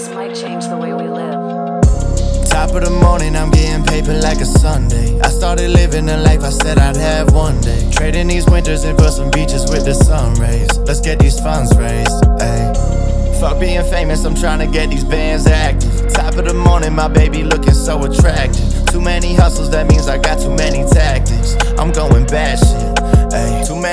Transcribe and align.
This 0.00 0.08
might 0.14 0.34
change 0.34 0.66
the 0.66 0.78
way 0.78 0.94
we 0.94 1.06
live. 1.06 1.36
Top 2.48 2.72
of 2.72 2.84
the 2.84 2.98
morning, 3.04 3.36
I'm 3.36 3.50
getting 3.50 3.84
paper 3.84 4.14
like 4.14 4.40
a 4.40 4.46
Sunday. 4.46 5.20
I 5.20 5.28
started 5.28 5.68
living 5.68 6.06
the 6.06 6.16
life 6.16 6.40
I 6.40 6.48
said 6.48 6.78
I'd 6.78 6.96
have 6.96 7.34
one 7.34 7.60
day. 7.60 7.86
Trading 7.92 8.28
these 8.28 8.46
winters 8.46 8.84
in 8.84 8.96
for 8.96 9.10
some 9.10 9.30
beaches 9.30 9.68
with 9.68 9.84
the 9.84 9.92
sun 9.92 10.40
rays. 10.40 10.74
Let's 10.88 11.02
get 11.02 11.18
these 11.18 11.38
funds 11.38 11.76
raised, 11.76 12.16
ayy. 12.40 13.40
Fuck 13.40 13.60
being 13.60 13.84
famous, 13.90 14.24
I'm 14.24 14.34
trying 14.34 14.60
to 14.60 14.66
get 14.66 14.88
these 14.88 15.04
bands 15.04 15.46
active. 15.46 16.10
Top 16.14 16.34
of 16.36 16.46
the 16.46 16.54
morning, 16.54 16.94
my 16.94 17.08
baby 17.08 17.42
looking 17.42 17.74
so 17.74 18.02
attractive. 18.02 18.86
Too 18.86 19.02
many 19.02 19.34
hustles, 19.34 19.70
that 19.72 19.86
means 19.86 20.08
I 20.08 20.16
got 20.16 20.40
too 20.40 20.56
many 20.56 20.88
tactics. 20.88 21.56
I'm 21.76 21.92
going 21.92 22.24
bad 22.24 22.58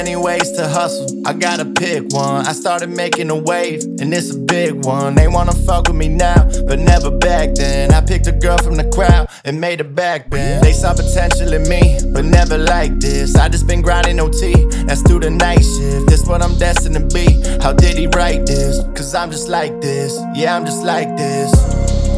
many 0.08 0.16
ways 0.16 0.54
to 0.54 0.66
hustle, 0.66 1.22
I 1.28 1.34
gotta 1.34 1.66
pick 1.66 2.14
one. 2.14 2.48
I 2.48 2.54
started 2.54 2.90
making 2.90 3.30
a 3.30 3.36
wave, 3.36 3.84
and 4.00 4.14
it's 4.14 4.34
a 4.34 4.40
big 4.40 4.86
one. 4.86 5.16
They 5.16 5.28
wanna 5.28 5.52
fuck 5.52 5.90
with 5.90 5.98
me 5.98 6.08
now, 6.08 6.48
but 6.66 6.80
never 6.80 7.12
back 7.12 7.56
then. 7.56 7.94
I 7.94 8.00
picked 8.00 8.26
a 8.28 8.32
girl 8.32 8.58
from 8.58 8.76
the 8.78 8.86
crowd 8.86 9.28
and 9.44 9.60
made 9.60 9.80
her 9.80 9.92
back 10.02 10.30
bend. 10.30 10.64
They 10.64 10.72
saw 10.72 10.94
potential 10.94 11.52
in 11.52 11.68
me, 11.68 12.00
but 12.14 12.24
never 12.24 12.58
like 12.58 13.02
this. 13.02 13.36
I 13.36 13.50
just 13.50 13.68
been 13.68 13.82
grinding 13.82 14.18
OT, 14.22 14.54
that's 14.86 15.02
through 15.02 15.20
the 15.28 15.30
night 15.30 15.66
shift. 15.66 16.08
This 16.08 16.26
what 16.26 16.42
I'm 16.42 16.58
destined 16.58 16.96
to 16.96 17.06
be. 17.14 17.28
How 17.62 17.74
did 17.74 17.98
he 17.98 18.08
write 18.08 18.46
this? 18.46 18.80
Cause 18.96 19.14
I'm 19.14 19.30
just 19.30 19.50
like 19.50 19.82
this, 19.82 20.18
yeah, 20.34 20.56
I'm 20.56 20.66
just 20.66 20.86
like 20.86 21.18
this. 21.18 21.52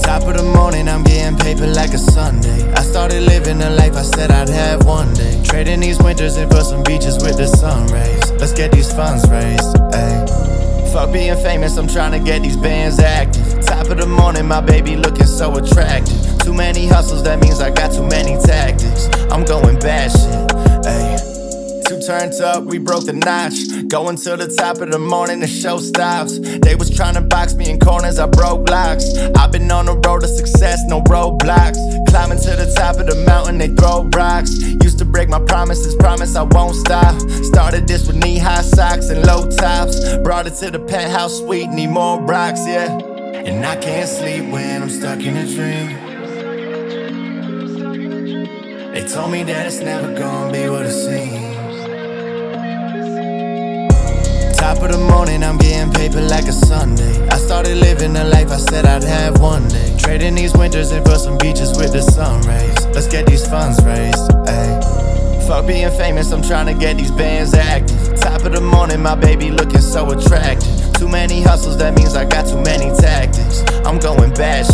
Top 0.03 0.21
of 0.27 0.37
the 0.37 0.43
morning, 0.43 0.87
I'm 0.87 1.03
getting 1.03 1.37
paper 1.39 1.65
like 1.65 1.93
a 1.93 1.97
Sunday. 1.97 2.71
I 2.73 2.83
started 2.83 3.23
living 3.23 3.57
the 3.57 3.71
life 3.71 3.95
I 3.95 4.03
said 4.03 4.29
I'd 4.29 4.49
have 4.49 4.85
one 4.85 5.11
day. 5.15 5.28
Trading 5.49 5.79
these 5.79 5.97
winters 5.97 6.37
in 6.37 6.47
for 6.47 6.61
some 6.61 6.83
beaches 6.83 7.15
with 7.23 7.37
the 7.37 7.47
sun 7.47 7.87
rays. 7.87 8.31
Let's 8.33 8.53
get 8.53 8.71
these 8.71 8.93
funds 8.93 9.27
raised, 9.29 9.75
ayy. 9.91 10.93
Fuck 10.93 11.11
being 11.11 11.35
famous, 11.37 11.75
I'm 11.75 11.87
trying 11.87 12.11
to 12.11 12.19
get 12.19 12.43
these 12.43 12.55
bands 12.55 12.99
active. 12.99 13.65
Top 13.65 13.87
of 13.87 13.97
the 13.97 14.05
morning, 14.05 14.47
my 14.47 14.61
baby 14.61 14.95
looking 14.95 15.25
so 15.25 15.55
attractive. 15.55 16.39
Too 16.43 16.53
many 16.53 16.85
hustles, 16.85 17.23
that 17.23 17.39
means 17.41 17.61
I 17.61 17.71
got 17.71 17.91
too 17.91 18.07
many 18.07 18.39
tactics. 18.43 19.07
I'm 19.31 19.43
going 19.43 19.79
bad 19.79 20.11
shit, 20.11 20.49
ayy. 20.85 21.85
Two 21.87 21.99
turns 21.99 22.39
up, 22.39 22.65
we 22.65 22.77
broke 22.77 23.05
the 23.05 23.13
notch. 23.13 23.87
Going 23.87 24.17
to 24.17 24.37
the 24.37 24.47
top 24.55 24.77
of 24.77 24.91
the 24.91 24.99
morning, 24.99 25.39
the 25.39 25.47
show 25.47 25.79
stops. 25.79 26.37
They 26.37 26.75
was 26.75 26.95
trying 26.95 27.15
to 27.15 27.21
box 27.21 27.55
me 27.55 27.71
in 27.71 27.79
corners, 27.79 28.19
I 28.19 28.27
broke 28.27 28.69
locks. 28.69 29.17
I've 29.35 29.51
been 29.51 29.71
on 29.71 29.87
the 29.87 29.95
road 29.95 30.21
to 30.21 30.27
success, 30.27 30.79
no 30.87 31.01
roadblocks. 31.01 31.77
Climbing 32.09 32.37
to 32.37 32.55
the 32.55 32.71
top 32.75 32.97
of 32.97 33.07
the 33.07 33.15
mountain, 33.25 33.57
they 33.57 33.69
throw 33.69 34.07
rocks. 34.13 34.51
Break 35.29 35.41
my 35.41 35.45
promises, 35.45 35.95
promise 35.95 36.35
I 36.35 36.41
won't 36.41 36.75
stop. 36.75 37.19
Started 37.43 37.87
this 37.87 38.07
with 38.07 38.15
knee 38.15 38.39
high 38.39 38.63
socks 38.63 39.09
and 39.09 39.23
low 39.27 39.47
tops. 39.47 40.17
Brought 40.23 40.47
it 40.47 40.55
to 40.55 40.71
the 40.71 40.79
penthouse 40.79 41.37
suite, 41.37 41.69
need 41.69 41.91
more 41.91 42.19
rocks, 42.19 42.61
yeah. 42.65 42.97
And 42.97 43.63
I 43.63 43.75
can't 43.75 44.09
sleep 44.09 44.51
when 44.51 44.81
I'm 44.81 44.89
stuck 44.89 45.19
in 45.19 45.37
a 45.37 45.45
dream. 45.45 45.89
They 48.91 49.05
told 49.07 49.31
me 49.31 49.43
that 49.43 49.67
it's 49.67 49.81
never 49.81 50.17
gonna 50.17 50.51
be 50.51 50.67
what 50.67 50.87
it 50.87 50.93
seems. 50.93 51.57
Top 54.57 54.81
of 54.81 54.91
the 54.91 54.97
morning, 54.97 55.43
I'm 55.43 55.57
getting 55.57 55.93
paper 55.93 56.21
like 56.21 56.45
a 56.45 56.53
Sunday. 56.53 57.27
I 57.29 57.37
started 57.37 57.77
living 57.77 58.13
the 58.13 58.23
life 58.23 58.49
I 58.49 58.57
said 58.57 58.85
I'd 58.85 59.03
have 59.03 59.39
one 59.39 59.67
day. 59.67 59.95
Trading 59.99 60.33
these 60.33 60.53
winters 60.55 60.91
in 60.91 61.03
for 61.05 61.19
some 61.19 61.37
beaches 61.37 61.77
with 61.77 61.93
the 61.93 62.01
sun 62.01 62.41
rays. 62.47 62.85
Let's 62.95 63.07
get 63.07 63.27
these 63.27 63.47
funds 63.47 63.79
raised, 63.83 64.31
ayy. 64.47 64.88
Being 65.69 65.91
famous, 65.91 66.31
I'm 66.31 66.41
trying 66.41 66.65
to 66.65 66.73
get 66.73 66.97
these 66.97 67.11
bands 67.11 67.53
active. 67.53 68.19
Top 68.19 68.43
of 68.43 68.53
the 68.53 68.59
morning, 68.59 69.03
my 69.03 69.13
baby 69.13 69.51
looking 69.51 69.81
so 69.81 70.09
attractive. 70.09 70.93
Too 70.93 71.07
many 71.07 71.43
hustles, 71.43 71.77
that 71.77 71.93
means 71.93 72.15
I 72.15 72.25
got 72.25 72.47
too 72.47 72.59
many 72.59 72.89
tactics. 72.97 73.61
I'm 73.85 73.99
going 73.99 74.33
bad. 74.33 74.65